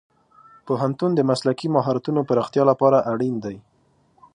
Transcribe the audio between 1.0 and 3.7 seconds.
د مسلکي مهارتونو پراختیا لپاره اړین دی.